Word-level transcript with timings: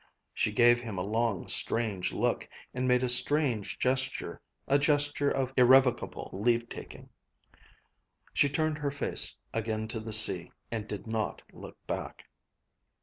She 0.33 0.51
gave 0.51 0.81
him 0.81 0.97
a 0.97 1.03
long 1.03 1.47
strange 1.47 2.11
look, 2.11 2.49
and 2.73 2.87
made 2.87 3.03
a 3.03 3.07
strange 3.07 3.77
gesture, 3.77 4.41
a 4.67 4.79
gesture 4.79 5.29
of 5.29 5.53
irrevocable 5.55 6.31
leave 6.33 6.67
taking. 6.69 7.09
She 8.33 8.49
turned 8.49 8.79
her 8.79 8.89
face 8.89 9.35
again 9.53 9.87
to 9.89 9.99
the 9.99 10.11
sea, 10.11 10.51
and 10.71 10.87
did 10.87 11.05
not 11.05 11.43
look 11.53 11.77
back. 11.85 12.27